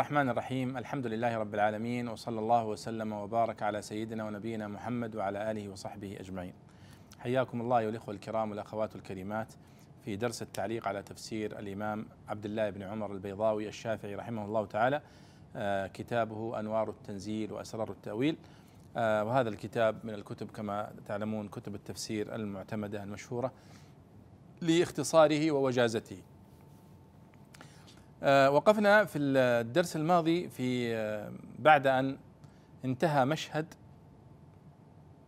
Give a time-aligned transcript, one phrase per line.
[0.00, 5.50] الرحمن الرحيم الحمد لله رب العالمين وصلى الله وسلم وبارك على سيدنا ونبينا محمد وعلى
[5.50, 6.52] آله وصحبه أجمعين.
[7.18, 9.52] حياكم الله ايها الإخوة الكرام والأخوات الكريمات
[10.04, 15.02] في درس التعليق على تفسير الإمام عبد الله بن عمر البيضاوي الشافعي رحمه الله تعالى
[15.56, 18.36] آه، كتابه أنوار التنزيل وأسرار التأويل
[18.96, 23.52] آه، وهذا الكتاب من الكتب كما تعلمون كتب التفسير المعتمدة المشهورة
[24.60, 26.22] لإختصاره ووجازته.
[28.22, 32.18] آه، وقفنا في الدرس الماضي في آه، بعد أن
[32.84, 33.74] انتهى مشهد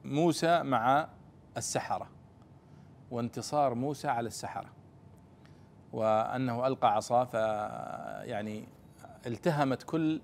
[0.04, 1.08] موسى مع
[1.56, 2.08] السحرة
[3.10, 4.70] وانتصار موسى على السحرة
[5.92, 8.68] وأنه ألقى عصاه فيعني
[9.26, 10.20] التهمت كل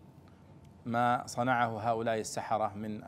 [0.86, 3.02] ما صنعه هؤلاء السحرة من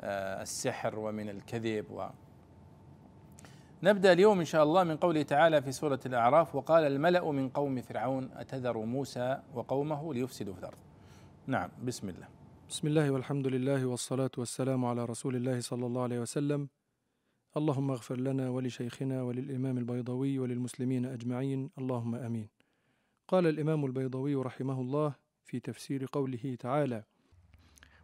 [0.00, 2.06] آه، السحر ومن الكذب و
[3.82, 7.82] نبدأ اليوم إن شاء الله من قوله تعالى في سورة الأعراف وقال الملأ من قوم
[7.82, 10.78] فرعون أتذر موسى وقومه ليفسدوا في الأرض.
[11.46, 12.28] نعم بسم الله.
[12.68, 16.68] بسم الله والحمد لله والصلاة والسلام على رسول الله صلى الله عليه وسلم
[17.56, 22.48] اللهم اغفر لنا ولشيخنا وللإمام البيضوي وللمسلمين أجمعين اللهم آمين
[23.28, 27.04] قال الإمام البيضوي رحمه الله في تفسير قوله تعالى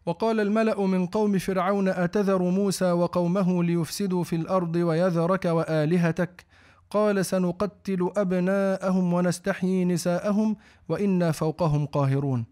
[0.07, 6.45] وقال الملأ من قوم فرعون أتذر موسى وقومه ليفسدوا في الأرض ويذرك وآلهتك؟
[6.91, 10.57] قال سنقتل أبناءهم ونستحيي نساءهم
[10.89, 12.45] وإنا فوقهم قاهرون.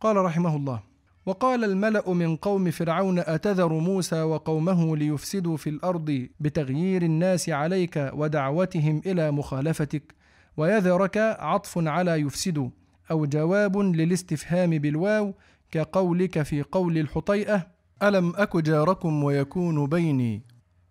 [0.00, 0.80] قال رحمه الله
[1.26, 9.02] وقال الملأ من قوم فرعون أتذر موسى وقومه ليفسدوا في الأرض بتغيير الناس عليك ودعوتهم
[9.06, 10.14] إلى مخالفتك
[10.56, 12.68] ويذرك عطف على يفسدوا
[13.10, 15.34] أو جواب للاستفهام بالواو
[15.70, 17.66] كقولك في قول الحطيئة
[18.02, 20.42] ألم أك جاركم ويكون بيني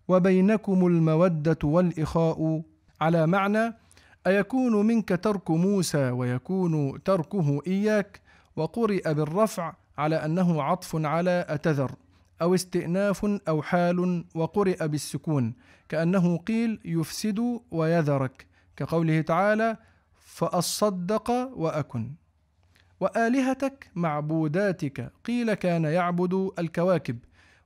[0.08, 2.62] وبينكم المودة والإخاء؟
[3.00, 3.74] على معنى
[4.26, 8.20] أيكون منك ترك موسى ويكون تركه إياك؟
[8.56, 11.92] وقرئ بالرفع على أنه عطف على أتذر
[12.42, 15.54] أو استئناف أو حال وقرئ بالسكون
[15.88, 18.46] كأنه قيل يفسد ويذرك
[18.76, 19.76] كقوله تعالى
[20.24, 22.12] فأصدق وأكن.
[23.00, 25.12] وآلهتك معبوداتك.
[25.24, 27.18] قيل كان يعبد الكواكب.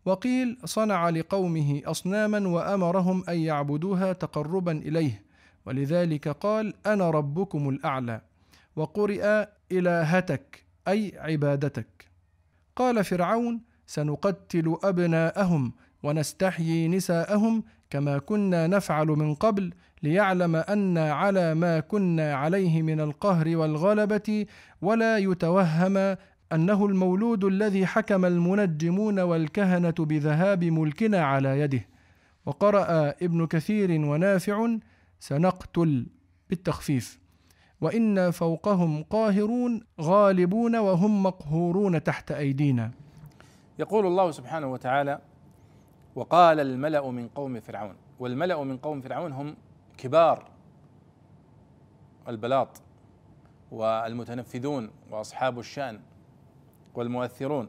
[0.04, 5.22] وقيل صنع لقومه أصناما وأمرهم أن يعبدوها تقربا إليه.
[5.66, 8.21] ولذلك قال أنا ربكم الأعلى.
[8.76, 12.09] وقرئ إلهتك أي عبادتك.
[12.76, 15.72] قال فرعون سنقتل أبناءهم
[16.03, 23.57] ونستحيي نساءهم كما كنا نفعل من قبل ليعلم أنا على ما كنا عليه من القهر
[23.57, 24.47] والغلبة
[24.83, 26.17] ولا يتوهم
[26.53, 31.85] أنه المولود الذي حكم المنجمون والكهنة بذهاب ملكنا على يده.
[32.47, 34.69] وقرأ ابن كثير ونافع
[35.21, 36.07] سنقتل
[36.51, 37.19] بالتخفيف.
[37.81, 42.91] وإنا فوقهم قاهرون غالبون وهم مقهورون تحت أيدينا.
[43.79, 45.19] يقول الله سبحانه وتعالى
[46.15, 47.95] وقال الملأ من قوم فرعون.
[48.19, 49.57] والملأ من قوم فرعون هم
[49.98, 50.50] كبار
[52.28, 52.82] البلاط
[53.70, 56.00] والمتنفذون وأصحاب الشأن
[56.94, 57.69] والمؤثرون.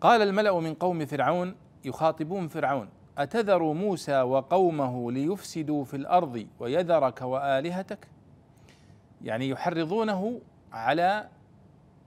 [0.00, 1.54] قال الملأ من قوم فرعون
[1.84, 2.88] يخاطبون فرعون
[3.18, 8.08] أتذر موسى وقومه ليفسدوا في الأرض ويذرك وآلهتك؟
[9.22, 10.40] يعني يحرضونه
[10.72, 11.28] على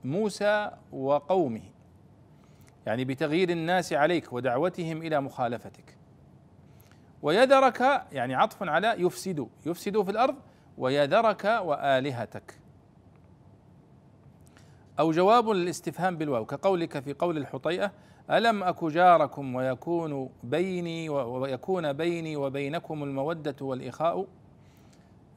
[0.04, 1.62] موسى وقومه.
[2.86, 5.97] يعني بتغيير الناس عليك ودعوتهم إلى مخالفتك.
[7.22, 7.80] ويذرك
[8.12, 10.36] يعني عطف على يفسدوا يفسدوا في الأرض
[10.78, 12.58] ويذرك وآلهتك.
[14.98, 17.92] أو جواب للاستفهام بالواو كقولك في قول الحطيئة
[18.30, 24.26] ألم اك جاركم ويكون بيني ويكون بيني وبينكم المودة والإخاء؟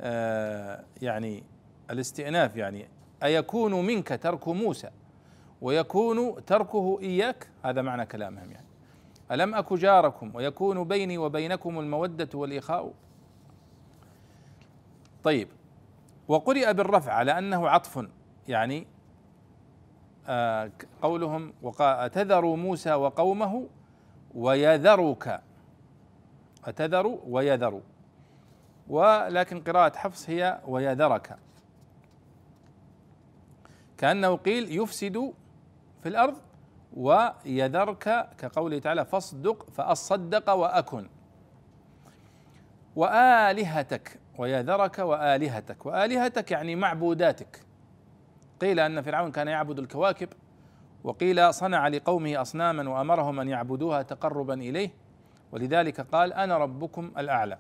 [0.01, 1.43] آه يعني
[1.91, 2.87] الاستئناف يعني
[3.23, 4.89] أيكون منك ترك موسى
[5.61, 8.70] ويكون تركه إياك؟ هذا معنى كلامهم يعني.
[9.31, 12.93] ألم أك جاركم ويكون بيني وبينكم المودة والإخاء؟
[15.23, 15.47] طيب
[16.27, 18.07] وقرئ بالرفع على أنه عطف
[18.47, 18.87] يعني
[20.27, 23.67] آه قولهم أتذر موسى وقومه
[24.35, 25.41] ويذرك
[26.65, 27.81] أتذر ويذر
[28.87, 31.37] ولكن قراءة حفص هي ويذرك.
[33.97, 35.33] كأنه قيل يفسد
[36.03, 36.37] في الأرض
[36.97, 41.09] ويذرك كقوله تعالى فاصدق فأصدق وأكن.
[42.95, 45.85] وآلهتك ويذرك وآلهتك.
[45.85, 47.61] وآلهتك يعني معبوداتك.
[48.61, 50.29] قيل أن فرعون كان يعبد الكواكب
[51.03, 54.89] وقيل صنع لقومه أصناما وأمرهم أن يعبدوها تقربا إليه
[55.51, 57.57] ولذلك قال أنا ربكم الأعلى.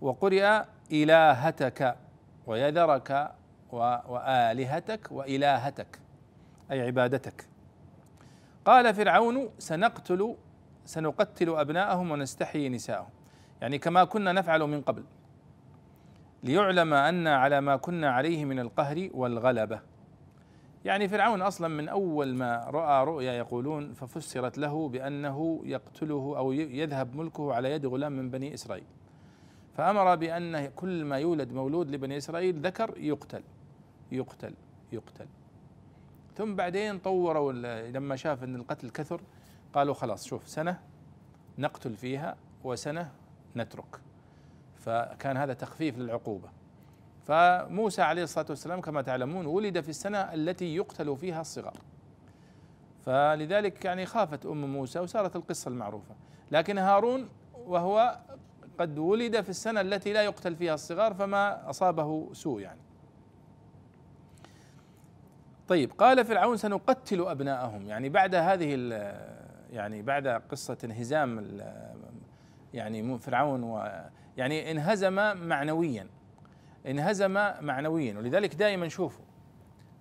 [0.00, 0.62] وقرئ
[0.92, 1.96] إلهتك
[2.46, 3.32] ويذرك
[3.72, 5.98] وآلهتك وإلهتك
[6.70, 7.51] أي عبادتك.
[8.64, 10.34] قال فرعون سنقتل
[10.84, 13.10] سنقتل أبناءهم ونستحيي نساءهم.
[13.60, 15.04] يعني كما كنا نفعل من قبل.
[16.42, 19.80] ليعلم أن على ما كنا عليه من القهر والغلبة.
[20.84, 27.16] يعني فرعون أصلا من أول ما رأى رؤيا يقولون ففسرت له بأنه يقتله أو يذهب
[27.16, 28.84] ملكه على يد غلام من بني إسرائيل.
[29.76, 33.42] فأمر بأن كل ما يولد مولود لبني إسرائيل ذكر يقتل.
[34.12, 34.54] يقتل.
[34.92, 35.26] يقتل.
[36.36, 37.52] ثم بعدين طوروا
[37.90, 39.20] لما شاف إن القتل كثر
[39.74, 40.80] قالوا خلاص شوف سنة
[41.58, 43.10] نقتل فيها وسنة
[43.56, 44.00] نترك.
[44.76, 46.48] فكان هذا تخفيف للعقوبة.
[47.26, 51.76] فموسى عليه الصلاة والسلام كما تعلمون ولد في السنة التي يقتل فيها الصغار.
[53.06, 56.14] فلذلك يعني خافت أم موسى وصارت القصة المعروفة.
[56.52, 57.28] لكن هارون
[57.66, 58.18] وهو
[58.78, 62.80] قد ولد في السنة التي لا يقتل فيها الصغار فما أصابه سوء يعني.
[65.68, 67.86] طيب قال فرعون سنقتل أبناءهم.
[67.86, 68.74] يعني بعد هذه
[69.70, 71.60] يعني بعد قصة انهزام
[72.74, 74.02] يعني فرعون و
[74.36, 75.14] يعني انهزم
[75.48, 76.06] معنويا.
[76.86, 79.24] انهزم معنويا ولذلك دائما شوفوا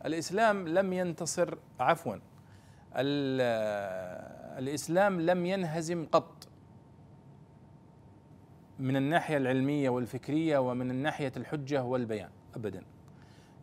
[0.05, 2.15] الإسلام لم ينتصر عفوا
[4.57, 6.47] الإسلام لم ينهزم قط.
[8.79, 12.83] من الناحية العلمية والفكرية ومن الناحية الحجة والبيان ابدا.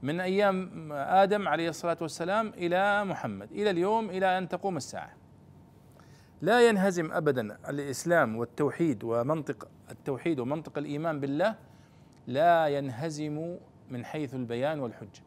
[0.02, 5.10] من أيام آدم عليه الصلاة والسلام إلى محمد إلى اليوم إلى أن تقوم الساعة.
[6.42, 11.54] لا ينهزم ابدا الإسلام والتوحيد ومنطق التوحيد ومنطق الإيمان بالله
[12.26, 13.56] لا ينهزم
[13.90, 15.22] من حيث البيان والحجه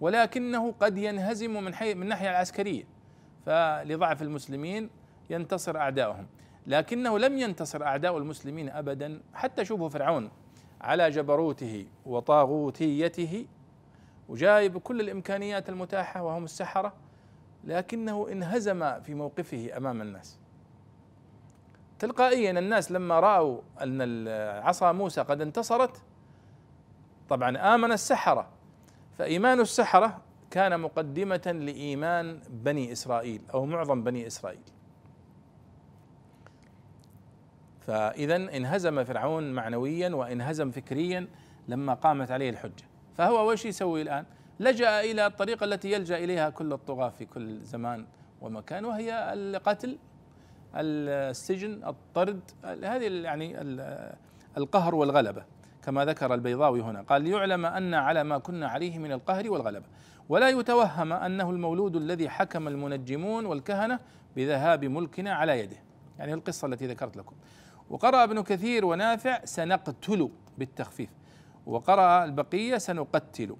[0.00, 2.84] ولكنه قد ينهزم من حيث من الناحيه العسكرية.
[3.46, 4.90] فلضعف المسلمين
[5.30, 6.26] ينتصر أعداؤهم.
[6.66, 9.20] لكنه لم ينتصر أعداء المسلمين ابدا.
[9.34, 10.30] حتى شوفوا فرعون
[10.80, 13.46] على جبروته وطاغوتيته
[14.28, 16.92] وجايب كل الإمكانيات المتاحة وهم السحرة
[17.64, 20.38] لكنه انهزم في موقفه أمام الناس.
[21.98, 24.28] تلقائيا الناس لما رأوا أن
[24.62, 26.02] عصا موسى قد انتصرت
[27.28, 28.48] طبعا آمن السحرة
[29.18, 34.60] فإيمان السحرة كان مقدمة لإيمان بني إسرائيل أو معظم بني إسرائيل.
[37.80, 41.28] فإذا انهزم فرعون معنويا وانهزم فكريا
[41.68, 42.84] لما قامت عليه الحجة.
[43.18, 44.24] فهو وش يسوي الآن؟
[44.60, 48.06] لجأ إلى الطريقة التي يلجأ إليها كل الطغاة في كل زمان
[48.40, 49.98] ومكان وهي القتل
[50.74, 53.56] السجن الطرد هذه يعني
[54.56, 55.44] القهر والغلبة
[55.82, 57.02] كما ذكر البيضاوي هنا.
[57.02, 59.86] قال ليعلم أن على ما كنا عليه من القهر والغلبة
[60.28, 64.00] ولا يتوهم أنه المولود الذي حكم المنجمون والكهنة
[64.36, 65.76] بذهاب ملكنا على يده.
[66.18, 67.36] يعني القصة التي ذكرت لكم.
[67.90, 71.10] وقرأ ابن كثير ونافع سنقتل بالتخفيف.
[71.66, 73.56] وقرأ البقية سنقتل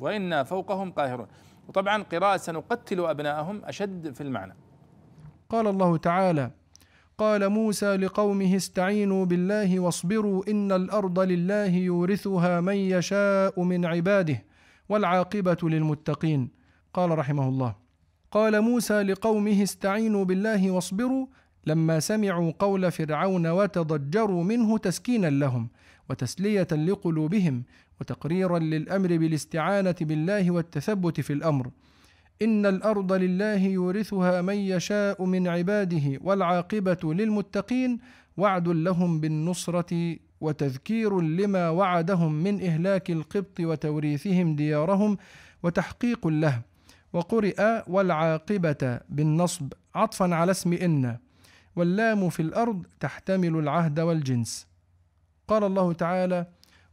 [0.00, 1.26] وإنا فوقهم قاهرون.
[1.68, 4.56] وطبعا قراءة سنقتل أبناءهم أشد في المعنى.
[5.48, 6.50] قال الله تعالى
[7.18, 14.44] قال موسى لقومه استعينوا بالله واصبروا إن الأرض لله يورثها من يشاء من عباده
[14.88, 16.50] والعاقبة للمتقين.
[16.94, 17.74] قال رحمه الله
[18.30, 21.26] قال موسى لقومه استعينوا بالله واصبروا.
[21.66, 25.68] لما سمعوا قول فرعون وتضجروا منه تسكينا لهم.
[26.10, 27.62] وتسلية لقلوبهم
[28.00, 31.70] وتقريرا للأمر بالاستعانة بالله والتثبت في الأمر.
[32.42, 37.98] إن الأرض لله يورثها من يشاء من عباده والعاقبة للمتقين
[38.36, 45.16] وعد لهم بالنصرة وتذكير لما وعدهم من إهلاك القبط وتوريثهم ديارهم
[45.62, 46.60] وتحقيق له.
[47.12, 51.16] وقرئ والعاقبة بالنصب عطفا على اسم إن.
[51.76, 54.69] واللام في الأرض تحتمل العهد والجنس.
[55.50, 56.46] قال الله تعالى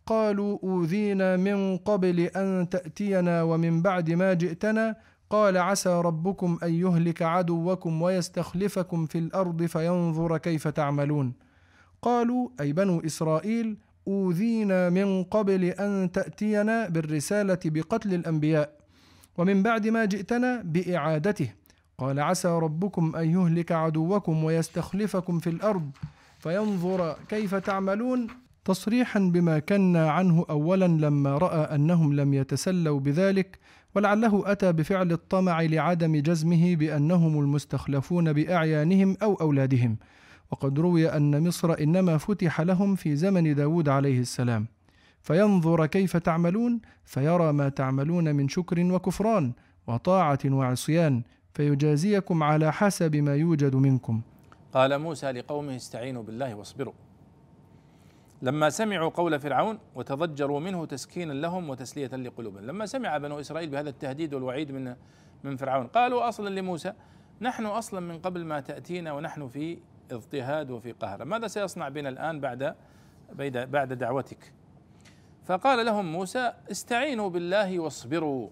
[0.05, 4.95] قالوا أوذينا من قبل أن تأتينا ومن بعد ما جئتنا.
[5.29, 11.33] قال عسى ربكم أن يهلك عدوكم ويستخلفكم في الأرض فينظر كيف تعملون.
[12.01, 18.69] قالوا أي بنو إسرائيل أوذينا من قبل أن تأتينا بالرسالة بقتل الأنبياء
[19.37, 21.53] ومن بعد ما جئتنا بإعادته.
[21.97, 25.91] قال عسى ربكم أن يهلك عدوكم ويستخلفكم في الأرض
[26.39, 28.27] فينظر كيف تعملون.
[28.67, 33.59] تصريحا بما كنا عنه اولا لما رأى أنهم لم يتسلوا بذلك
[33.95, 39.97] ولعله أتى بفعل الطمع لعدم جزمه بأنهم المستخلفون بأعيانهم أو أولادهم.
[40.51, 44.67] وقد روي أن مصر إنما فتح لهم في زمن داود عليه السلام.
[45.21, 49.53] فينظر كيف تعملون فيرى ما تعملون من شكر وكفران
[49.87, 51.21] وطاعة وعصيان
[51.53, 54.21] فيجازيكم على حسب ما يوجد منكم.
[54.73, 57.06] قال موسى لقومه استعينوا بالله واصبروا.
[58.41, 62.65] لما سمعوا قول فرعون وتضجروا منه تسكينا لهم وتسلية لقلوبهم.
[62.65, 64.95] لما سمع بنو إسرائيل بهذا التهديد والوعيد من
[65.43, 66.93] من فرعون قالوا أصلا لموسى
[67.41, 69.79] نحن أصلا من قبل ما تأتينا ونحن في
[70.11, 71.25] اضطهاد وفي قهر.
[71.25, 72.75] ماذا سيصنع بنا الآن بعد
[73.71, 74.53] بعد دعوتك؟
[75.45, 78.49] فقال لهم موسى استعينوا بالله واصبروا.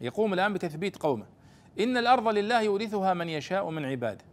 [0.00, 1.26] يقوم الآن بتثبيت قومه.
[1.80, 4.24] إن الأرض لله يورثها من يشاء من عباده.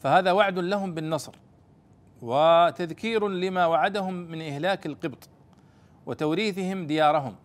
[0.00, 1.34] فهذا وعد لهم بالنصر.
[2.24, 5.28] وتذكير لما وعدهم من إهلاك القبط
[6.06, 7.36] وتوريثهم ديارهم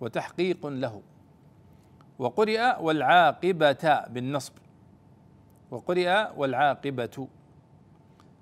[0.00, 1.02] وتحقيق له.
[2.18, 4.52] وقرئ والعاقبة بالنصب
[5.70, 7.28] وقرئ والعاقبة.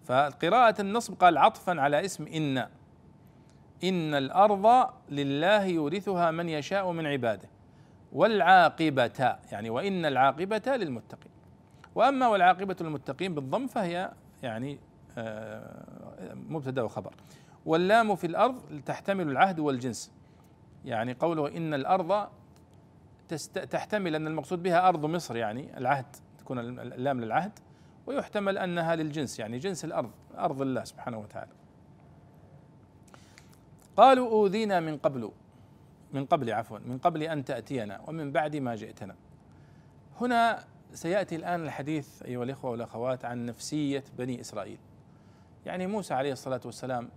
[0.05, 2.59] فقراءة النصب قال عطفا على اسم إن
[3.85, 7.49] إن الأرض لله يورثها من يشاء من عباده.
[8.13, 11.33] والعاقبة يعني وإن العاقبة للمتقين.
[11.95, 14.13] وأما والعاقبة للمتقين بالضم فهي
[14.43, 14.79] يعني
[15.19, 17.15] آه، مبتدأ وخبر.
[17.67, 20.13] واللام في الأرض تحتمل العهد والجنس.
[20.85, 22.29] يعني قوله إن الأرض
[23.71, 27.59] تحتمل أن المقصود بها أرض مصر يعني العهد تكون اللام للعهد
[28.07, 31.53] ويحتمل أنها للجنس يعني جنس الأرض أرض الله سبحانه وتعالى.
[33.97, 35.31] قالوا أوذينا من قبل
[36.13, 39.15] من قبل عفوا من قبل أن تأتينا ومن بعد ما جئتنا.
[40.21, 44.79] هنا سيأتي الآن الحديث أيها الإخوة والأخوات عن نفسية بني إسرائيل.
[45.67, 47.09] يعني موسى عليه الصلاة والسلام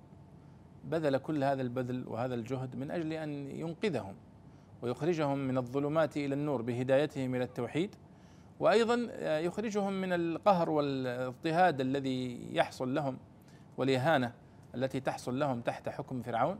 [0.83, 4.15] بذل كل هذا البذل وهذا الجهد من أجل أن ينقذهم
[4.81, 7.95] ويخرجهم من الظلمات إلى النور بهدايتهم إلى التوحيد
[8.59, 8.95] وأيضا
[9.39, 13.17] يخرجهم من القهر والاضطهاد الذي يحصل لهم
[13.77, 14.33] والإهانة
[14.75, 16.59] التي تحصل لهم تحت حكم فرعون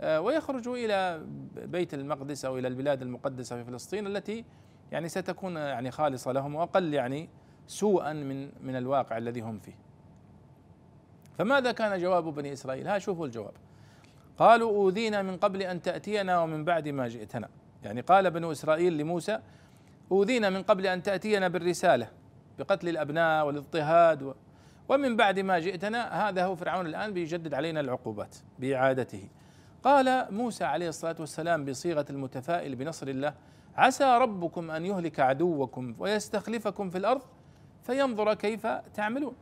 [0.00, 4.44] آه، ويخرجوا إلى بيت المقدس أو إلى البلاد المقدسة في فلسطين التي
[4.92, 7.28] يعني ستكون يعني خالصة لهم وأقل يعني
[7.66, 9.83] سوءا من من الواقع الذي هم فيه.
[11.38, 13.52] فماذا كان جواب بني إسرائيل؟ ها شوفوا الجواب.
[14.38, 17.48] قالوا أوذينا من قبل أن تأتينا ومن بعد ما جئتنا.
[17.84, 19.38] يعني قال بنو إسرائيل لموسى
[20.12, 22.08] أوذينا من قبل أن تأتينا بالرسالة
[22.58, 24.34] بقتل الأبناء والاضطهاد
[24.88, 29.28] ومن بعد ما جئتنا هذا هو فرعون الآن بيجدد علينا العقوبات بإعادته
[29.84, 33.34] قال موسى عليه الصلاة والسلام بصيغة المتفائل بنصر الله
[33.76, 37.22] عسى ربكم أن يهلك عدوكم ويستخلفكم في الأرض
[37.82, 39.34] فينظر كيف تعملون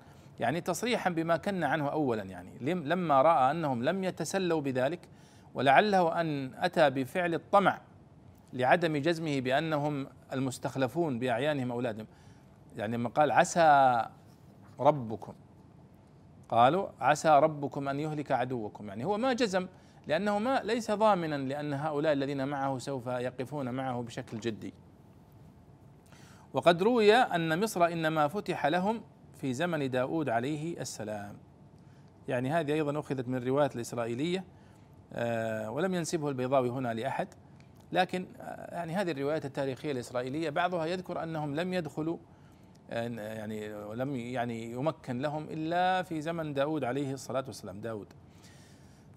[0.43, 2.51] يعني تصريحا بما كنا عنه أولا يعني.
[2.75, 5.09] لما رأى أنهم لم يتسلوا بذلك
[5.55, 7.81] ولعله أن أتى بفعل الطمع
[8.53, 12.07] لعدم جزمه بأنهم المستخلفون بأعيانهم أولادهم.
[12.77, 14.07] يعني لما قال عسى
[14.81, 15.33] ربكم
[16.49, 18.89] قالوا عسى ربكم أن يهلك عدوكم.
[18.89, 19.69] يعني هو ما جزم
[20.07, 24.75] لأنه ما ليس ضامنا لأن هؤلاء الذين معه سوف يقفون معه بشكل جدي.
[26.53, 29.03] وقد روي أن مصر إنما فتح لهم
[29.43, 31.37] في زمن داود عليه السلام.
[32.29, 34.45] يعني هذه أيضا أخذت من الروايات الإسرائيلية
[35.13, 37.29] آه، ولم ينسبه البيضاوي هنا لأحد.
[37.93, 42.17] لكن آه، يعني هذه الروايات التاريخية الإسرائيلية بعضها يذكر أنهم لم يدخلوا
[42.91, 48.07] يعني ولم يعني يمكن لهم إلا في زمن داود عليه الصلاة والسلام داود.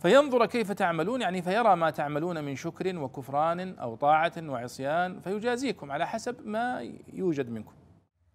[0.01, 6.07] فينظر كيف تعملون يعني فيرى ما تعملون من شكر وكفران أو طاعة وعصيان فيجازيكم على
[6.07, 7.73] حسب ما يوجد منكم.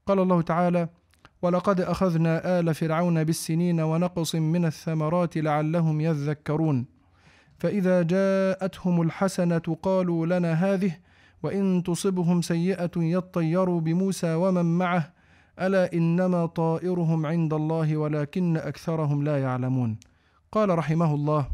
[0.07, 0.89] قال الله تعالى
[1.43, 6.87] ولقد أخذنا آل فرعون بالسنين ونقص من الثمرات لعلهم يذكرون.
[7.59, 10.97] فإذا جاءتهم الحسنة قالوا لنا هذه
[11.43, 15.13] وإن تصبهم سيئة يطيروا بموسى ومن معه.
[15.61, 19.97] ألا إنما طائرهم عند الله ولكن أكثرهم لا يعلمون.
[20.53, 21.47] قال رحمه الله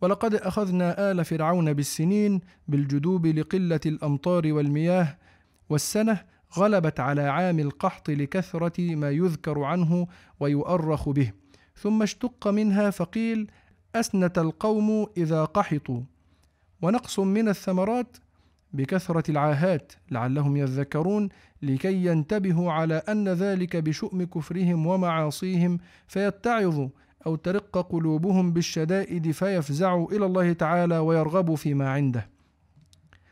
[0.00, 5.16] ولقد أخذنا آل فرعون بالسنين بالجدوب لقلة الأمطار والمياه
[5.68, 6.20] والسنة
[6.58, 10.06] غلبت على عام القحط لكثرة ما يذكر عنه
[10.40, 11.32] ويؤرخ به.
[11.76, 13.50] ثم اشتق منها فقيل
[13.94, 16.00] أسنت القوم إذا قحطوا.
[16.82, 18.16] ونقص من الثمرات
[18.72, 21.28] بكثرة العاهات لعلهم يذكرون
[21.62, 25.78] لكي ينتبهوا على أن ذلك بشؤم كفرهم ومعاصيهم
[26.08, 26.88] فيتعظوا
[27.26, 32.28] أو ترق قلوبهم بالشدائد فيفزعوا إلى الله تعالى ويرغبوا فيما عنده.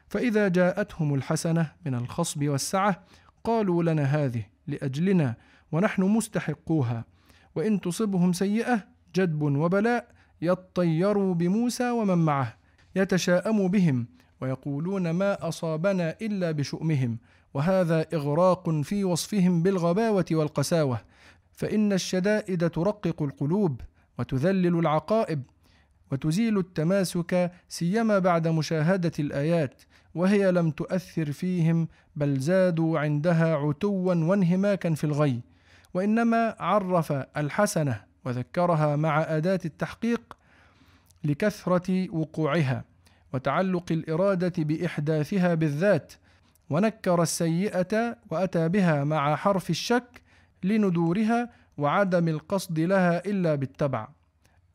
[0.09, 3.05] فإذا جاءتهم الحسنة من الخصب والسعة
[3.45, 5.35] قالوا لنا هذه لأجلنا
[5.73, 7.05] ونحن مستحقوها
[7.55, 8.85] وإن تصبهم سيئة
[9.17, 10.09] جدب وبلاء
[10.43, 12.57] يطيروا بموسى ومن معه
[12.97, 14.07] يتشاءم بهم
[14.41, 17.19] ويقولون ما أصابنا إلا بشؤمهم
[17.55, 21.01] وهذا إغراق في وصفهم بالغباوة والقساوة
[21.53, 23.81] فإن الشدائد ترقق القلوب
[24.19, 25.43] وتذلل العقائب
[26.13, 29.83] وتزيل التماسك سيما بعد مشاهدة الآيات.
[30.19, 35.41] وهي لم تؤثر فيهم بل زادوا عندها عتوا وانهماكا في الغي.
[35.95, 40.37] وإنما عرف الحسنة وذكرها مع أداة التحقيق
[41.25, 42.85] لكثرة وقوعها
[43.33, 46.13] وتعلق الإرادة بإحداثها بالذات
[46.71, 50.23] ونكر السيئة وأتى بها مع حرف الشك
[50.65, 54.09] لندورها وعدم القصد لها إلا بالتبع.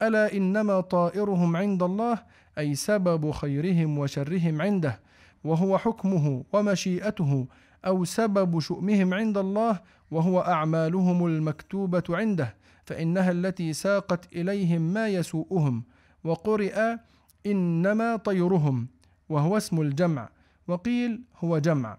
[0.02, 2.20] ألا إنما طائرهم عند الله
[2.58, 5.00] أي سبب خيرهم وشرهم عنده
[5.44, 7.48] وهو حكمه ومشيئته
[7.86, 9.80] أو سبب شؤمهم عند الله
[10.12, 15.84] وهو أعمالهم المكتوبة عنده فإنها التي ساقت إليهم ما يسوءهم
[16.24, 16.98] وقرئ
[17.46, 18.88] إنما طيرهم
[19.30, 20.30] وهو اسم الجمع
[20.68, 21.98] وقيل هو جمع.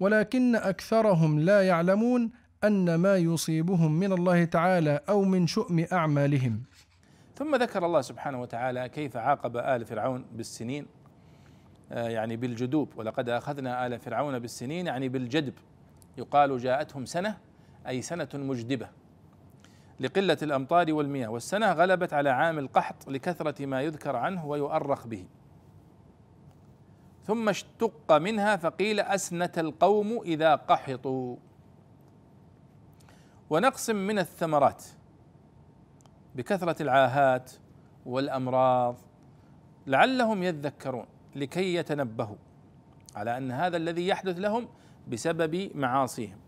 [0.00, 2.30] ولكن أكثرهم لا يعلمون
[2.64, 6.62] أن ما يصيبهم من الله تعالى أو من شؤم أعمالهم.
[7.36, 10.86] ثم ذكر الله سبحانه وتعالى كيف عاقب آل فرعون بالسنين.
[11.90, 12.92] يعني بالجدوب.
[12.96, 15.54] ولقد أخذنا آل فرعون بالسنين يعني بالجدب.
[16.18, 17.38] يقال جاءتهم سنة
[17.86, 18.88] أي سنة مجدبة.
[20.00, 21.28] لقلة الأمطار والمياه.
[21.28, 25.26] والسنة غلبت على عام القحط لكثرة ما يذكر عنه ويؤرخ به.
[27.24, 31.36] ثم اشتق منها فقيل أسنت القوم إذا قحطوا.
[33.50, 34.84] ونقص من الثمرات
[36.34, 37.52] بكثرة العاهات
[38.06, 38.96] والأمراض
[39.86, 41.06] لعلهم يذكرون.
[41.38, 42.36] لكي يتنبهوا
[43.16, 44.68] على أن هذا الذي يحدث لهم
[45.08, 46.38] بسبب معاصيهم.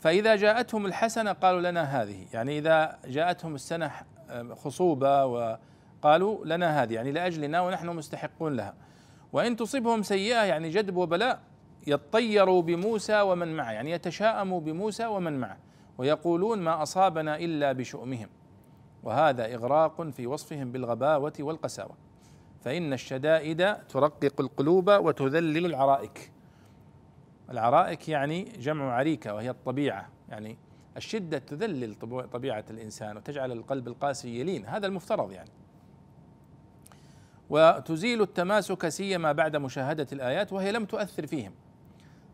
[0.00, 3.90] فإذا جاءتهم الحسنة قالوا لنا هذه يعني إذا جاءتهم السنة
[4.54, 8.74] خصوبة وقالوا لنا هذه يعني لأجلنا ونحن مستحقون لها.
[9.32, 11.40] وإن تصبهم سيئة يعني جدب وبلاء
[11.86, 15.56] يطيروا بموسى ومن معه يعني يتشاءموا بموسى ومن معه
[15.98, 18.28] ويقولون ما أصابنا إلا بشؤمهم.
[19.02, 22.07] وهذا إغراق في وصفهم بالغباوة والقساوة.
[22.60, 26.32] فإن الشدائد ترقق القلوب وتذلل العرائك.
[27.50, 30.08] العرائك يعني جمع عريكة وهي الطبيعة.
[30.28, 30.56] يعني
[30.96, 31.94] الشدة تذلل
[32.32, 34.66] طبيعة الإنسان وتجعل القلب القاسي يلين.
[34.66, 35.50] هذا المفترض يعني.
[37.50, 41.52] وتزيل التماسك سيما بعد مشاهدة الآيات وهي لم تؤثر فيهم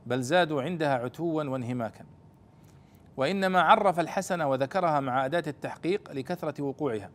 [0.07, 2.05] بل زادوا عندها عتوا وانهماكا.
[3.17, 7.11] وإنما عرف الحسنة وذكرها مع أداة التحقيق لكثرة وقوعها.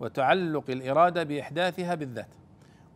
[0.00, 2.28] وتعلق الإرادة بإحداثها بالذات.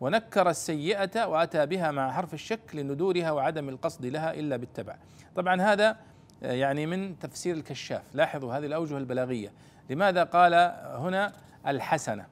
[0.00, 4.96] ونكر السيئة وأتى بها مع حرف الشك لندورها وعدم القصد لها إلا بالتبع.
[5.36, 5.96] طبعا هذا
[6.42, 8.14] يعني من تفسير الكشاف.
[8.14, 9.52] لاحظوا هذه الأوجه البلاغية.
[9.90, 10.54] لماذا قال
[11.00, 11.32] هنا
[11.66, 12.26] الحسنة؟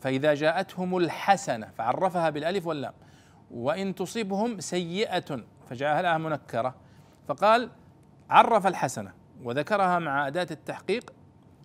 [0.00, 2.92] فإذا جاءتهم الحسنة فعرفها بالألف واللام.
[3.50, 6.74] وإن تصيبهم سيئة فجعلها منكرة.
[7.28, 7.70] فقال
[8.30, 11.12] عرف الحسنة وذكرها مع أداة التحقيق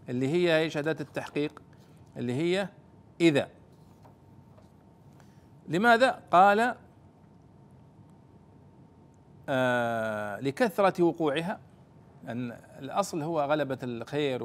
[0.09, 1.61] اللي هي إيش؟ أداة التحقيق.
[2.17, 2.69] اللي هي
[3.21, 3.47] إذا.
[5.67, 6.75] لماذا؟ قال؟
[9.49, 11.59] آه لكثرة وقوعها
[12.27, 14.43] أن الأصل هو غلبة الخير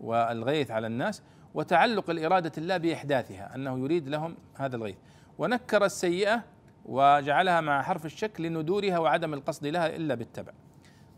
[0.00, 1.22] والغيث على الناس
[1.54, 4.96] وتعلق الإرادة الله بإحداثها أنه يريد لهم هذا الغيث.
[5.38, 6.42] ونكر السيئة
[6.84, 10.52] وجعلها مع حرف الشك لندورها وعدم القصد لها إلا بالتبع.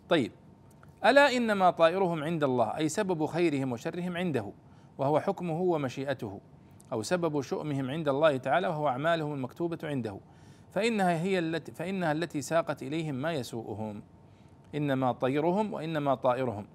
[0.09, 0.33] طيب
[1.05, 4.53] ألا إنما طائرهم عند الله أي سبب خيرهم وشرهم عنده؟
[4.99, 6.41] وهو حكمه ومشيئته
[6.93, 10.19] أو سبب شؤمهم عند الله تعالى وهو أعمالهم المكتوبة عنده
[10.73, 14.03] فإنها هي التي فإنها التي ساقت إليهم ما يسوءهم
[14.75, 16.67] إنما طيرهم وإنما طائرهم.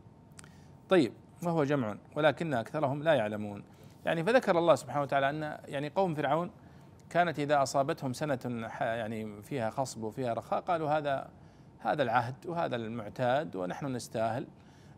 [0.90, 3.64] طيب وهو جمع ولكن أكثرهم لا يعلمون.
[4.06, 6.52] يعني فذكر الله سبحانه وتعالى أن يعني قوم فرعون
[7.10, 11.30] كانت إذا أصابتهم سنة يعني فيها خصب وفيها رخاء قالوا هذا
[11.80, 14.48] هذا العهد وهذا المعتاد ونحن نستاهل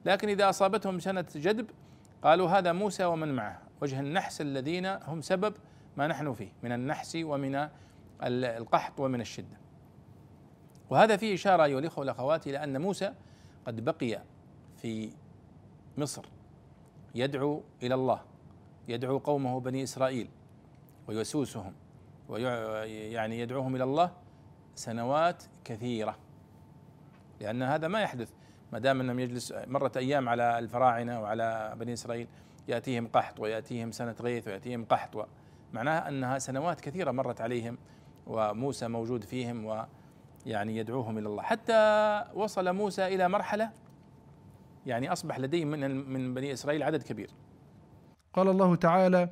[0.06, 1.70] لكن إذا أصابتهم سنة جدب
[2.24, 3.62] قالوا هذا موسى ومن معه.
[3.82, 5.54] وجه النحس الذين هم سبب
[5.98, 7.70] ما نحن فيه من النحس ومن
[8.24, 9.58] القحط ومن الشدة.
[10.90, 13.14] وهذا فيه إشارة أيها الإخوة والأخوات إلى أن موسى
[13.66, 14.22] قد بقي
[14.78, 15.12] في
[15.98, 16.26] مصر
[17.16, 18.22] يدعو إلى الله
[18.88, 20.30] يدعو قومه بني إسرائيل
[21.08, 21.74] ويسوسهم
[22.30, 24.12] ويعني يدعوهم إلى الله
[24.76, 26.18] سنوات كثيرة.
[27.42, 28.32] لأن هذا ما يحدث.
[28.74, 32.28] ما دام أنهم يجلس مرت أيام على الفراعنة وعلى بني إسرائيل
[32.68, 35.28] يأتيهم قحط ويأتيهم سنة غيث ويأتيهم قحط
[35.74, 37.78] معناها أنها سنوات كثيرة مرت عليهم
[38.28, 43.70] وموسى موجود فيهم ويعني يدعوهم إلى الله حتى وصل موسى إلى مرحلة
[44.86, 47.30] يعني أصبح لديهم من من بني إسرائيل عدد كبير.
[48.34, 49.30] قال الله تعالى: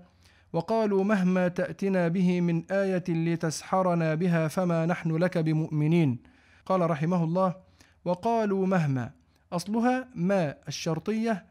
[0.53, 6.23] وقالوا مهما تأتنا به من آية لتسحرنا بها فما نحن لك بمؤمنين.
[6.65, 7.55] قال رحمه الله:
[8.05, 9.20] وقالوا مهما
[9.51, 11.45] أصلها ما الشرطية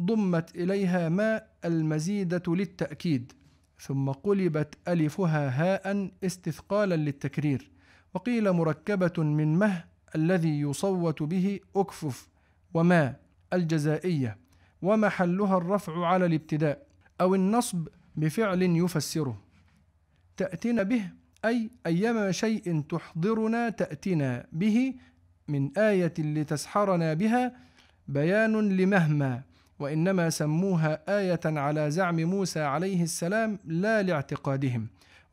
[0.00, 3.32] ضمت إليها ما المزيدة للتأكيد
[3.80, 7.70] ثم قلبت ألفها هاء استثقالا للتكرير
[8.14, 9.84] وقيل مركبة من مه
[10.14, 12.28] الذي يصوت به أكفف
[12.74, 13.16] وما
[13.52, 14.38] الجزائية
[14.82, 16.86] ومحلها الرفع على الابتداء
[17.20, 19.42] أو النصب بفعل يفسره.
[20.36, 21.10] تأتنا به
[21.44, 24.94] أي أيما شيء تحضرنا تأتنا به
[25.48, 27.52] من آية لتسحرنا بها
[28.08, 29.42] بيان لمهما
[29.78, 34.86] وإنما سموها آية على زعم موسى عليه السلام لا لاعتقادهم.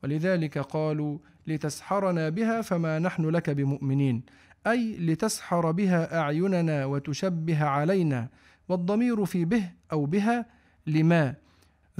[0.04, 4.22] ولذلك قالوا لتسحرنا بها فما نحن لك بمؤمنين
[4.66, 8.28] أي لتسحر بها أعيننا وتشبه علينا
[8.68, 10.46] والضمير في به أو بها
[10.86, 11.34] لما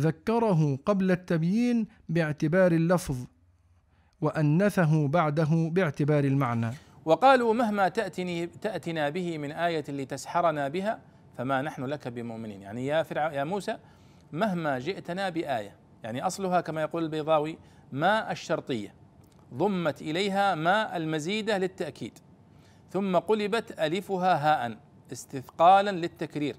[0.00, 3.16] ذكره قبل التبيين باعتبار اللفظ
[4.20, 6.70] وأنثه بعده باعتبار المعنى.
[7.04, 11.00] وقالوا مهما تأتني تأتنا به من آية لتسحرنا بها
[11.38, 12.62] فما نحن لك بمؤمنين.
[12.62, 13.78] يعني يا فرع يا موسى
[14.32, 17.58] مهما جئتنا بآية يعني أصلها كما يقول البيضاوي
[17.92, 18.94] ما الشرطية
[19.54, 22.18] ضمت إليها ما المزيدة للتأكيد.
[22.90, 24.78] ثم قلبت ألفها هاء
[25.12, 26.56] استثقالا للتكرير.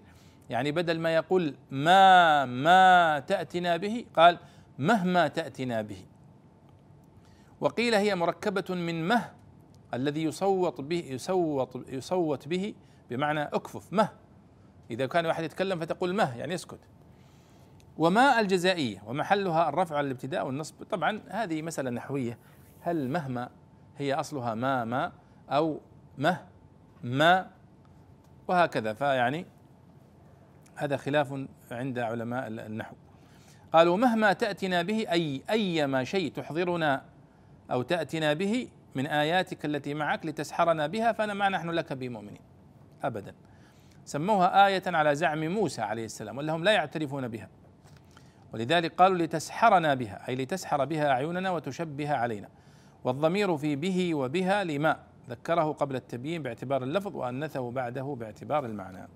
[0.49, 4.37] يعني بدل ما يقول ما ما تأتنا به قال
[4.79, 6.05] مهما تأتنا به.
[7.61, 9.38] وقيل هي مركبة من مه
[9.93, 12.73] الذي يصوت به يصوت يصوت به
[13.09, 14.09] بمعنى اكفف مه.
[14.91, 16.79] إذا كان واحد يتكلم فتقول مه يعني اسكت.
[17.97, 20.83] وما الجزائية؟ ومحلها الرفع على الابتداء والنصب.
[20.83, 22.37] طبعا هذه مسألة نحوية.
[22.81, 23.49] هل مهما
[23.97, 25.11] هي أصلها ما ما
[25.49, 25.79] أو
[26.17, 26.45] مه
[27.03, 27.49] ما؟
[28.47, 28.93] وهكذا.
[28.93, 29.45] فيعني
[30.75, 32.95] هذا خلاف عند علماء النحو.
[33.73, 37.05] قالوا مهما تأتنا به أي أيما شيء تحضرنا
[37.71, 42.41] أو تأتنا به من آياتك التي معك لتسحرنا بها فما نحن لك بمؤمنين.
[43.03, 43.33] أبدا.
[44.05, 47.49] سموها آية على زعم موسى عليه السلام ولهم لا يعترفون بها.
[48.53, 52.47] ولذلك قالوا لتسحرنا بها أي لتسحر بها أعيننا وتشبه علينا.
[53.03, 54.99] والضمير في به وبها لما
[55.29, 59.07] ذكره قبل التبيين باعتبار اللفظ وأنثه بعده باعتبار المعنى.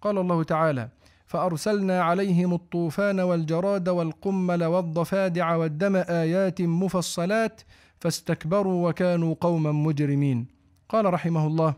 [0.00, 0.88] قال الله تعالى
[1.26, 7.62] فأرسلنا عليهم الطوفان والجراد والقمل والضفادع والدم آيات مفصلات
[8.00, 10.46] فاستكبروا وكانوا قوما مجرمين.
[10.88, 11.74] قال رحمه الله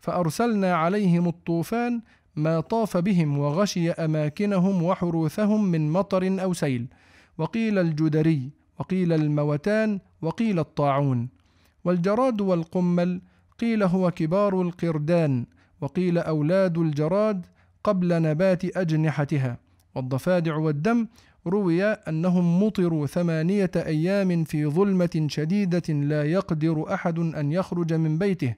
[0.00, 2.00] فأرسلنا عليهم الطوفان
[2.36, 6.86] ما طاف بهم وغشي أماكنهم وحروثهم من مطر أو سيل.
[7.38, 11.28] وقيل الجدري وقيل الموتان وقيل الطاعون.
[11.84, 13.20] والجراد والقمل
[13.58, 15.46] قيل هو كبار القردان.
[15.80, 17.46] وقيل أولاد الجراد
[17.84, 19.58] قبل نبات أجنحتها.
[19.94, 21.06] والضفادع والدم
[21.46, 28.54] روي أنهم مطروا ثمانية أيام في ظلمة شديدة لا يقدر أحد أن يخرج من بيته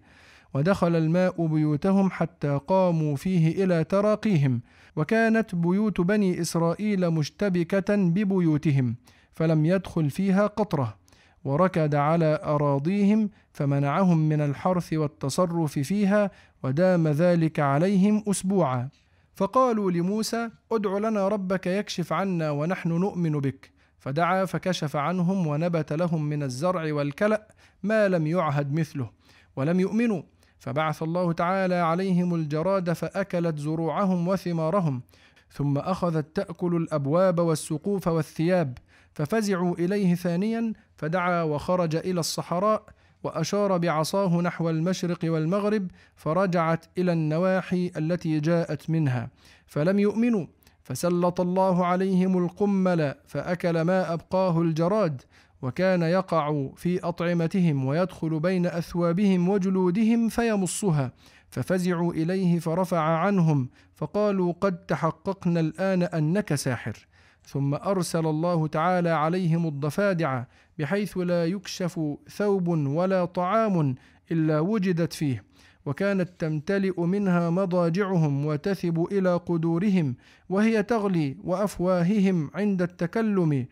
[0.55, 4.61] ودخل الماء بيوتهم حتى قاموا فيه إلى تراقيهم
[4.97, 8.97] وكانت بيوت بني إسرائيل مشتبكة ببيوتهم
[9.33, 10.97] فلم يدخل فيها قطرة
[11.45, 16.31] وركد على أراضيهم فمنعهم من الحرث والتصرف فيها
[16.63, 18.89] ودام ذلك عليهم أسبوعا.
[19.35, 23.73] فقالوا لموسى ادع لنا ربك يكشف عنا ونحن نؤمن بك.
[23.99, 27.49] فدعا فكشف عنهم ونبت لهم من الزرع والكلأ
[27.83, 29.11] ما لم يعهد مثله
[29.57, 30.23] ولم يؤمنوا.
[30.59, 35.03] فبعث الله تعالى عليهم الجراد فأكلت زروعهم وثمارهم
[35.51, 38.79] ثم أخذت تأكل الأبواب والسقوف والثياب.
[39.15, 42.85] ففزعوا إليه ثانيا فدعا وخرج إلى الصحراء
[43.25, 49.31] وأشار بعصاه نحو المشرق والمغرب فرجعت إلى النواحي التي جاءت منها.
[49.67, 50.47] فلم يؤمنوا
[50.83, 55.23] فسلط الله عليهم القمل فأكل ما أبقاه الجراد
[55.63, 61.13] وكان يقع في أطعمتهم ويدخل بين أثوابهم وجلودهم فيمصها.
[61.51, 67.07] ففزعوا إليه فرفع عنهم فقالوا قد تحققنا الآن أنك ساحر.
[67.47, 70.45] ثم أرسل الله تعالى عليهم الضفادع
[70.79, 73.95] بحيث لا يكشف ثوب ولا طعام
[74.33, 75.45] إلا وجدت فيه
[75.87, 80.17] وكانت تمتلئ منها مضاجعهم وتثب إلى قدورهم
[80.49, 83.67] وهي تغلي وأفواههم عند التكلم.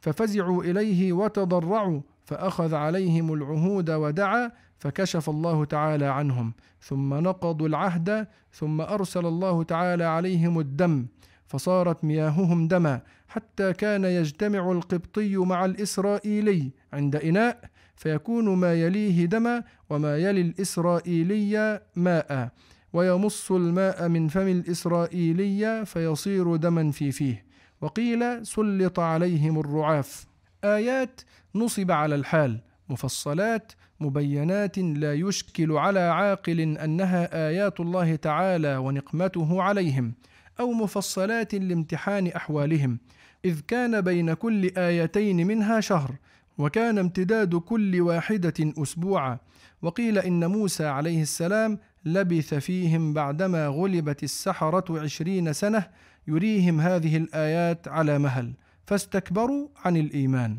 [0.00, 8.80] ففزعوا إليه وتضرعوا فأخذ عليهم العهود ودعا فكشف الله تعالى عنهم ثم نقضوا العهد ثم
[8.80, 11.06] أرسل الله تعالى عليهم الدم.
[11.46, 19.64] فصارت مياههم دما حتى كان يجتمع القبطي مع الإسرائيلي عند إناء فيكون ما يليه دما
[19.90, 22.50] وما يلي الإسرائيلي ماء
[22.92, 27.44] ويمص الماء من فم الإسرائيلي فيصير دما في فيه.
[27.80, 30.26] وقيل سلط عليهم الرعاف.
[30.64, 31.20] آيات
[31.54, 40.14] نصب على الحال مفصلات مبينات لا يشكل على عاقل أنها آيات الله تعالى ونقمته عليهم.
[40.60, 42.98] أو مفصلات لامتحان أحوالهم
[43.44, 46.10] إذ كان بين كل آيتين منها شهر
[46.58, 49.38] وكان امتداد كل واحدة اسبوعا.
[49.82, 55.86] وقيل إن موسى عليه السلام لبث فيهم بعدما غلبت السحرة عشرين سنة
[56.28, 58.52] يريهم هذه الآيات على مهل.
[58.86, 60.56] فاستكبروا عن الإيمان.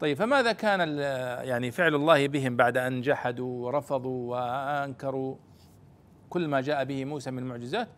[0.00, 0.98] طيب فماذا كان
[1.48, 5.36] يعني فعل الله بهم بعد أن جحدوا ورفضوا وأنكروا
[6.30, 7.88] كل ما جاء به موسى من المعجزات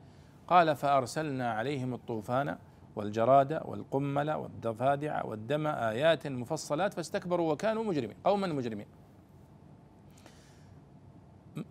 [0.49, 2.59] قال فأرسلنا عليهم الطوفان
[2.97, 8.87] والجراد والقمل والضفادع والدم آيات مفصلات فاستكبروا وكانوا مجرمين قوما مجرمين.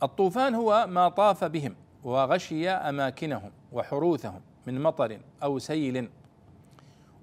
[0.04, 6.10] الطوفان هو ما طاف بهم وغشي أماكنهم وحروثهم من مطر أو سيل.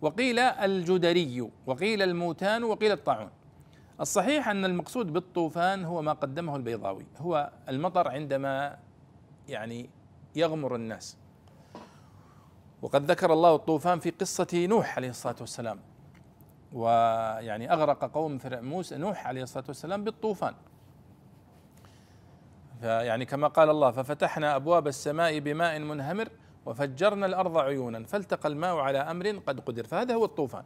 [0.01, 3.31] وقيل الجدري وقيل الموتان وقيل الطاعون.
[4.01, 8.79] الصحيح أن المقصود بالطوفان هو ما قدمه البيضاوي هو المطر عندما
[9.49, 9.91] يعني
[10.37, 11.24] يغمر الناس.
[12.85, 15.81] وقد ذكر الله الطوفان في قصة نوح عليه الصلاة والسلام.
[16.73, 20.55] ويعني أغرق قوم موسى نوح عليه الصلاة والسلام بالطوفان.
[22.81, 26.29] فيعني كما قال الله ففتحنا أبواب السماء بماء منهمر
[26.67, 29.85] وفجرنا الأرض عيونا فالتقى الماء على أمر قد قدر.
[29.85, 30.65] فهذا هو الطوفان.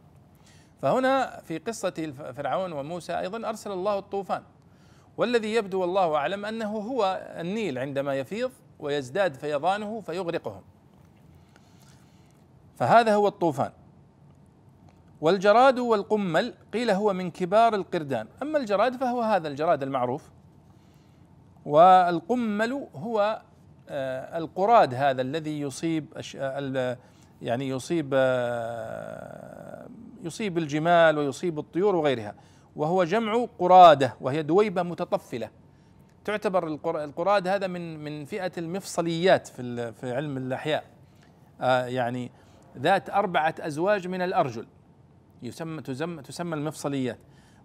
[0.81, 4.43] فهنا في قصة فرعون وموسى أيضا أرسل الله الطوفان.
[5.17, 10.61] والذي يبدو والله أعلم أنه هو النيل عندما يفيض ويزداد فيضانه فيغرقهم.
[12.79, 13.71] فهذا هو الطوفان.
[15.21, 18.27] والجراد والقمل قيل هو من كبار القردان.
[18.41, 20.29] أما الجراد فهو هذا الجراد المعروف.
[21.65, 23.41] والقمل هو
[23.89, 26.97] آه، القراد هذا الذي يصيب آه،
[27.41, 29.87] يعني يصيب آه،
[30.23, 32.35] يصيب الجمال ويصيب الطيور وغيرها.
[32.75, 35.49] وهو جمع قراده وهي دويبة متطفلة.
[36.25, 36.67] تعتبر
[37.03, 40.83] القراد هذا من من فئة المفصليات في في علم الأحياء.
[41.87, 42.31] يعني
[42.77, 44.67] ذات أربعة أزواج من الأرجل
[45.43, 47.19] يسمى تسمى تسمى المفصليات.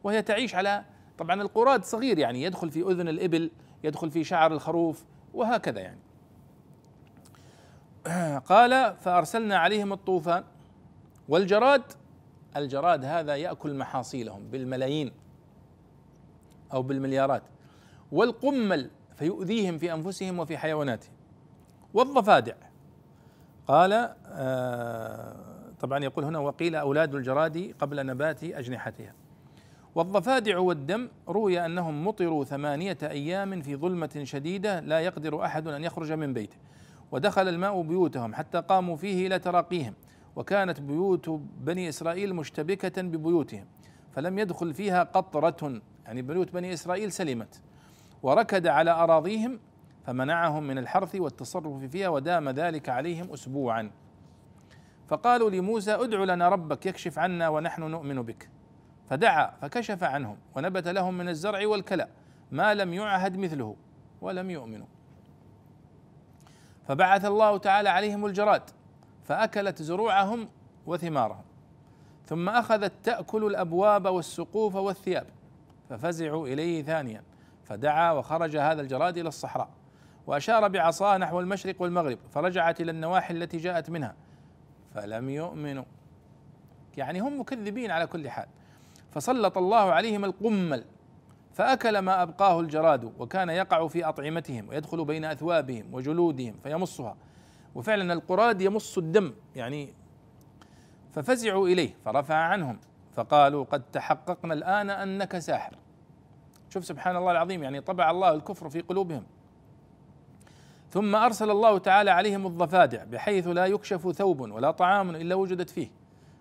[0.05, 0.85] وهي تعيش على
[1.19, 3.51] طبعا القراد صغير يعني يدخل في أذن الإبل
[3.85, 6.01] يدخل في شعر الخروف وهكذا يعني.
[8.51, 10.45] قال فأرسلنا عليهم الطوفان
[11.29, 11.83] والجراد.
[12.57, 15.13] الجراد هذا يأكل محاصيلهم بالملايين
[16.73, 17.43] أو بالمليارات.
[18.13, 21.13] والقمل فيؤذيهم في أنفسهم وفي حيواناتهم.
[21.95, 22.55] والضفادع
[23.69, 25.37] قال آه
[25.81, 29.15] طبعا يقول هنا وقيل أولاد الجراد قبل نبات أجنحتها.
[29.95, 36.13] والضفادع والدم روي أنهم مطروا ثمانية أيام في ظلمة شديدة لا يقدر أحد أن يخرج
[36.13, 36.57] من بيته.
[37.13, 39.95] ودخل الماء بيوتهم حتى قاموا فيه إلى تراقيهم.
[40.37, 43.67] وكانت بيوت بني إسرائيل مشتبكة ببيوتهم
[44.13, 47.63] فلم يدخل فيها قطرة يعني بيوت بني إسرائيل سلمت
[48.23, 49.61] وركد على أراضيهم
[50.07, 53.91] فمنعهم من الحرث والتصرف فيها ودام ذلك عليهم اسبوعا.
[55.09, 58.49] فقالوا لموسى ادع لنا ربك يكشف عنا ونحن نؤمن بك.
[59.11, 62.09] فدعا فكشف عنهم ونبت لهم من الزرع والكلى
[62.53, 63.77] ما لم يعهد مثله
[64.21, 64.87] ولم يؤمنوا.
[66.89, 68.63] فبعث الله تعالى عليهم الجراد
[69.25, 70.49] فأكلت زروعهم
[70.87, 71.45] وثمارهم.
[72.27, 75.27] ثم أخذت تأكل الأبواب والسقوف والثياب
[75.91, 77.23] ففزعوا إليه ثانيا.
[77.65, 79.69] فدعا وخرج هذا الجراد إلى الصحراء.
[80.27, 84.15] وأشار بعصاه نحو المشرق والمغرب فرجعت إلى النواحي التي جاءت منها.
[84.95, 85.85] فلم يؤمنوا.
[86.97, 88.47] يعني هم مكذبين على كل حال.
[89.11, 90.85] فسلط الله عليهم القمل
[91.53, 97.17] فأكل ما أبقاه الجراد وكان يقع في أطعمتهم ويدخل بين أثوابهم وجلودهم فيمصها.
[97.75, 99.95] وفعلا القراد يمص الدم يعني
[101.13, 102.79] ففزعوا إليه فرفع عنهم.
[103.13, 105.77] فقالوا قد تحققنا الآن أنك ساحر.
[106.71, 109.27] شوف سبحان الله العظيم يعني طبع الله الكفر في قلوبهم.
[110.95, 115.89] ثم أرسل الله تعالى عليهم الضفادع بحيث لا يكشف ثوب ولا طعام إلا وجدت فيه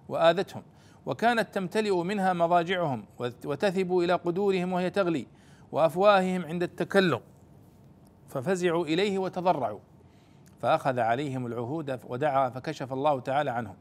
[0.09, 0.63] وآذتهم.
[1.05, 5.27] وكانت تمتلئ منها مضاجعهم وتثب إلى قدورهم وهي تغلي
[5.71, 7.19] وأفواههم عند التكلم.
[8.29, 9.79] ففزعوا إليه وتضرعوا.
[10.61, 13.75] فأخذ عليهم العهود ودعا فكشف الله تعالى عنهم.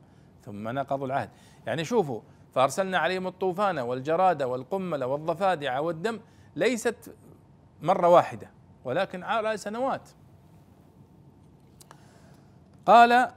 [0.45, 1.31] ثم نقضوا العهد.
[1.67, 2.21] يعني شوفوا
[2.53, 6.21] فأرسلنا عليهم الطوفان والجراد والقمل والضفادع والدم
[6.57, 7.15] ليست
[7.83, 8.51] مرة واحدة
[8.85, 10.09] ولكن على سنوات.
[12.87, 13.31] قال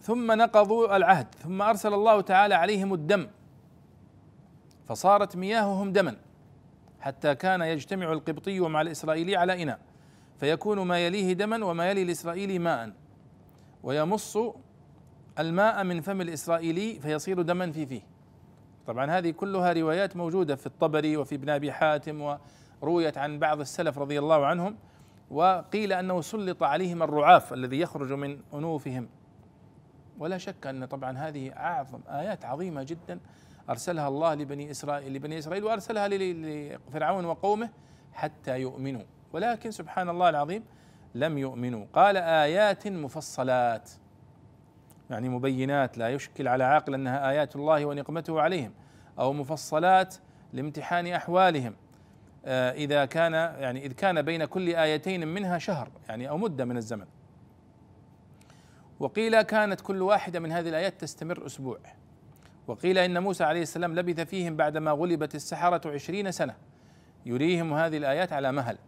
[0.00, 3.28] ثم نقضوا العهد ثم أرسل الله تعالى عليهم الدم
[4.86, 6.16] فصارت مياههم دما
[7.00, 9.78] حتى كان يجتمع القبطي مع الإسرائيلي على إناء
[10.40, 12.92] فيكون ما يليه دما وما يلي الإسرائيلي ماء
[13.82, 14.38] ويمص
[15.38, 18.00] الماء من فم الإسرائيلي فيصير دما في فيه.
[18.86, 22.36] طبعا هذه كلها روايات موجودة في الطبري وفي ابن أبي حاتم
[22.82, 24.76] ورويت عن بعض السلف رضي الله عنهم.
[25.30, 29.08] وقيل أنه سلط عليهم الرعاف الذي يخرج من أنوفهم.
[30.18, 33.20] ولا شك أن طبعا هذه أعظم آيات عظيمة جدا
[33.70, 37.70] أرسلها الله لبني إسرائيل لبني إسرائيل وأرسلها لفرعون وقومه
[38.12, 39.02] حتى يؤمنوا.
[39.32, 40.64] ولكن سبحان الله العظيم
[41.14, 41.86] لم يؤمنوا.
[41.92, 43.90] قال آيات مفصلات
[45.10, 48.72] يعني مبينات لا يشكل على عاقل أنها آيات الله ونقمته عليهم
[49.18, 50.14] أو مفصلات
[50.52, 51.74] لامتحان أحوالهم.
[52.44, 56.76] آه، إذا كان يعني إذ كان بين كل آيتين منها شهر يعني أو مدة من
[56.76, 57.06] الزمن.
[59.00, 61.78] وقيل كانت كل واحدة من هذه الآيات تستمر أسبوع.
[62.66, 66.54] وقيل إن موسى عليه السلام لبث فيهم بعدما غلبت السحرة عشرين سنة.
[67.26, 68.78] يريهم هذه الآيات على مهل.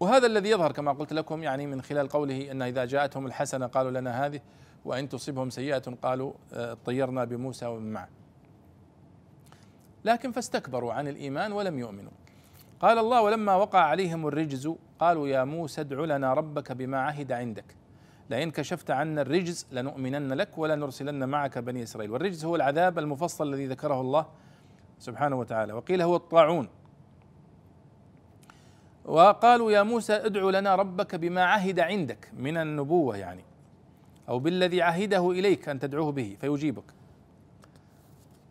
[0.00, 3.90] وهذا الذي يظهر كما قلت لكم يعني من خلال قوله إن إذا جاءتهم الحسنة قالوا
[3.90, 4.40] لنا هذه
[4.84, 8.19] وإن تصبهم سيئة قالوا آه، طيرنا بموسى ومن معه.
[10.04, 12.12] لكن فاستكبروا عن الإيمان ولم يؤمنوا.
[12.80, 17.64] قال الله ولما وقع عليهم الرجز قالوا يا موسى ادع لنا ربك بما عهد عندك.
[18.30, 22.10] لئن كشفت عنا الرجز لنؤمنن لك ولا نرسلن معك بني إسرائيل.
[22.10, 24.26] والرجز هو العذاب المفصل الذي ذكره الله
[24.98, 25.72] سبحانه وتعالى.
[25.72, 26.68] وقيل هو الطاعون.
[29.04, 32.30] وقالوا يا موسى ادع لنا ربك بما عهد عندك.
[32.36, 33.44] من النبوة يعني.
[34.28, 36.84] أو بالذي عهده إليك أن تدعوه به فيجيبك.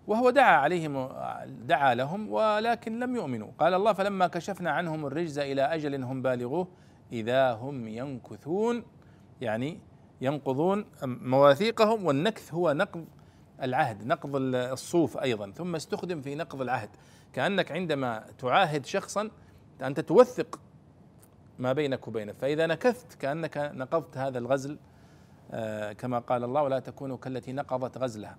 [0.09, 1.09] وهو دعا عليهم
[1.47, 3.51] دعا لهم ولكن لم يؤمنوا.
[3.59, 6.67] قال الله فلما كشفنا عنهم الرجز إلى أجل هم بالغوه
[7.11, 8.83] إذا هم ينكثون.
[9.41, 9.79] يعني
[10.21, 13.05] ينقضون مواثيقهم والنكث هو نقض
[13.61, 15.51] العهد نقض الصوف أيضا.
[15.51, 16.89] ثم استخدم في نقض العهد.
[17.33, 19.29] كأنك عندما تعاهد شخصا
[19.81, 20.59] أنت توثق
[21.59, 22.33] ما بينك وبينه.
[22.33, 24.77] فإذا نكثت كأنك نقضت هذا الغزل
[25.51, 28.37] آه، كما قال الله ولا تكونوا كالتي نقضت غزلها.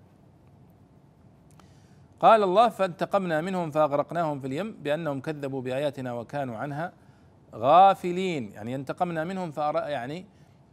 [2.20, 6.92] قال الله فانتقمنا منهم فأغرقناهم في اليم بأنهم كذبوا بآياتنا وكانوا عنها
[7.54, 8.52] غافلين.
[8.52, 10.26] يعني انتقمنا منهم فأر يعني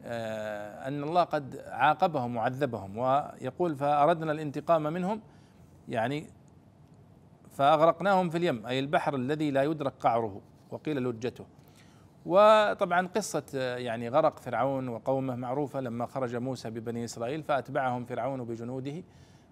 [0.03, 5.21] آه، أن الله قد عاقبهم وعذبهم ويقول فأردنا الانتقام منهم
[5.89, 6.27] يعني
[7.51, 11.45] فأغرقناهم في اليم أي البحر الذي لا يدرك قعره وقيل لجته.
[12.25, 19.03] وطبعا قصة يعني غرق فرعون وقومه معروفة لما خرج موسى ببني إسرائيل فأتبعهم فرعون بجنوده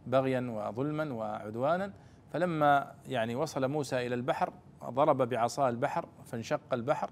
[0.08, 1.94] بغيا وظلما وعدوانا.
[2.34, 7.10] فلما يعني وصل موسى إلى البحر ضرب بعصا البحر فانشق البحر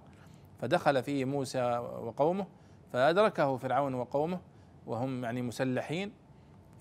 [0.60, 2.48] فدخل فيه موسى وقومه
[2.94, 4.40] فأدركه فرعون وقومه
[4.86, 6.12] وهم يعني مسلحين.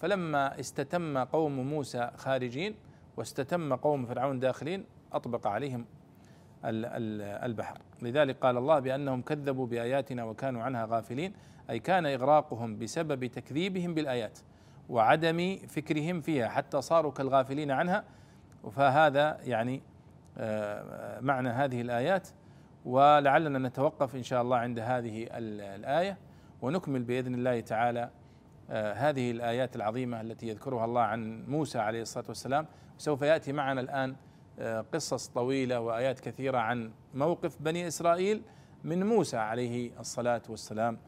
[0.00, 2.74] فلما استتم قوم موسى خارجين
[3.16, 5.86] واستتم قوم فرعون داخلين أطبق عليهم
[6.64, 7.78] البحر.
[8.02, 11.32] لذلك قال الله بأنهم كذبوا بآياتنا وكانوا عنها غافلين
[11.70, 14.38] أي كان إغراقهم بسبب تكذيبهم بالآيات.
[14.88, 18.04] وعدم فكرهم فيها حتى صاروا كالغافلين عنها.
[18.70, 19.82] فهذا يعني
[20.38, 22.28] آه، معنى هذه الآيات.
[22.84, 26.18] ولعلنا نتوقف إن شاء الله عند هذه الآية.
[26.62, 28.10] ونكمل بإذن الله تعالى
[28.70, 32.66] آه، هذه الآيات العظيمة التي يذكرها الله عن موسى عليه الصلاة والسلام.
[32.98, 34.16] سوف يأتي معنا الآن
[34.92, 38.42] قصص طويلة وآيات كثيرة عن موقف بني إسرائيل
[38.84, 40.98] من موسى عليه الصلاة والسلام.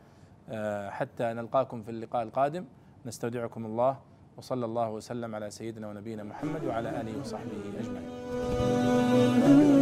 [0.49, 2.65] آه، حتى نلقاكم في اللقاء القادم.
[3.07, 3.97] نستودعكم الله
[4.37, 9.74] وصلى الله وسلم على سيدنا ونبينا محمد وعلى آله وصحبه أجمعين.